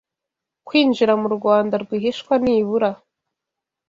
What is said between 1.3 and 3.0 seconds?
Rwanda rwihishwa nibura